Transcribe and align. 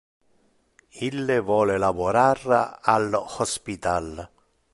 Ille 1.07 1.37
vole 1.49 1.75
laborar 1.83 2.41
al 2.95 3.23
hospital. 3.37 4.13